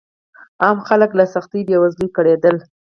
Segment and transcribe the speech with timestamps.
[0.63, 2.55] عام خلک له سختې بېوزلۍ کړېدل.